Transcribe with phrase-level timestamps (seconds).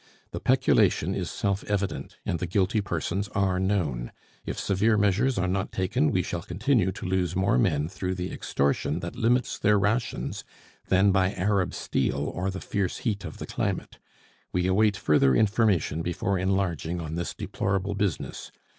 [0.31, 4.11] The peculation is self evident, and the guilty persons are known.
[4.43, 8.31] If severe measures are not taken, we shall continue to lose more men through the
[8.31, 10.43] extortion that limits their rations
[10.87, 13.99] than by Arab steel or the fierce heat of the climate.
[14.51, 18.51] We await further information before enlarging on this deplorable business.